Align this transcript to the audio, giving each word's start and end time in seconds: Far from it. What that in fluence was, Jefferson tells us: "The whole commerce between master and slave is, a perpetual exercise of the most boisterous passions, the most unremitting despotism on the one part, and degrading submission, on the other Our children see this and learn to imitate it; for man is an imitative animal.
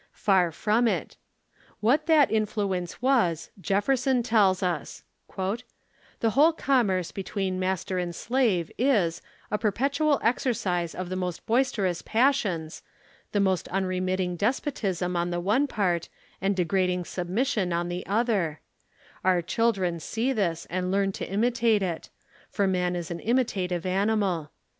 Far 0.17 0.51
from 0.51 0.87
it. 0.87 1.15
What 1.79 2.07
that 2.07 2.31
in 2.31 2.47
fluence 2.47 3.03
was, 3.03 3.51
Jefferson 3.61 4.23
tells 4.23 4.63
us: 4.63 5.03
"The 5.37 6.31
whole 6.31 6.53
commerce 6.53 7.11
between 7.11 7.59
master 7.59 7.99
and 7.99 8.15
slave 8.15 8.71
is, 8.79 9.21
a 9.51 9.59
perpetual 9.59 10.19
exercise 10.23 10.95
of 10.95 11.09
the 11.09 11.15
most 11.15 11.45
boisterous 11.45 12.01
passions, 12.01 12.81
the 13.31 13.39
most 13.41 13.67
unremitting 13.67 14.37
despotism 14.37 15.15
on 15.15 15.29
the 15.29 15.39
one 15.39 15.67
part, 15.67 16.09
and 16.41 16.55
degrading 16.55 17.05
submission, 17.05 17.71
on 17.71 17.87
the 17.87 18.03
other 18.07 18.59
Our 19.23 19.43
children 19.43 19.99
see 19.99 20.33
this 20.33 20.65
and 20.71 20.89
learn 20.89 21.11
to 21.11 21.29
imitate 21.29 21.83
it; 21.83 22.09
for 22.49 22.65
man 22.65 22.95
is 22.95 23.11
an 23.11 23.19
imitative 23.19 23.85
animal. 23.85 24.49